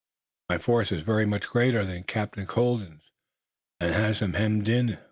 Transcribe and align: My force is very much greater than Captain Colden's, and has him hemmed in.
My 0.49 0.57
force 0.57 0.91
is 0.91 1.03
very 1.03 1.27
much 1.27 1.47
greater 1.47 1.85
than 1.85 2.01
Captain 2.05 2.47
Colden's, 2.47 3.11
and 3.79 3.93
has 3.93 4.17
him 4.17 4.33
hemmed 4.33 4.67
in. 4.67 4.97